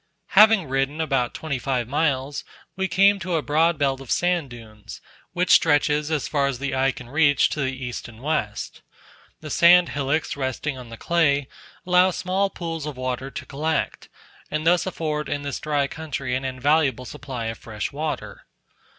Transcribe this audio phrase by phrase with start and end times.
[0.29, 2.43] Having ridden about twenty five miles,
[2.75, 4.99] we came to a broad belt of sand dunes,
[5.33, 8.81] which stretches, as far as the eye can reach, to the east and west.
[9.41, 11.47] The sand hillocks resting on the clay,
[11.85, 14.09] allow small pools of water to collect,
[14.49, 18.47] and thus afford in this dry country an invaluable supply of fresh water.